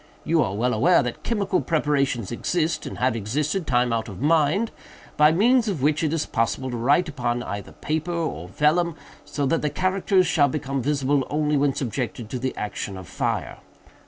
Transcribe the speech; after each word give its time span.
You 0.23 0.41
are 0.41 0.55
well 0.55 0.73
aware 0.73 1.03
that 1.03 1.21
chemical 1.21 1.61
preparations 1.61 2.31
exist, 2.31 2.87
and 2.87 2.97
have 2.97 3.15
existed 3.15 3.67
time 3.67 3.93
out 3.93 4.09
of 4.09 4.19
mind, 4.19 4.71
by 5.15 5.31
means 5.31 5.67
of 5.67 5.83
which 5.83 6.03
it 6.03 6.11
is 6.11 6.25
possible 6.25 6.71
to 6.71 6.77
write 6.77 7.07
upon 7.07 7.43
either 7.43 7.73
paper 7.73 8.11
or 8.11 8.47
vellum, 8.47 8.95
so 9.25 9.45
that 9.45 9.61
the 9.61 9.69
characters 9.69 10.25
shall 10.25 10.47
become 10.49 10.81
visible 10.81 11.27
only 11.29 11.55
when 11.55 11.75
subjected 11.75 12.31
to 12.31 12.39
the 12.39 12.57
action 12.57 12.97
of 12.97 13.07
fire. 13.07 13.57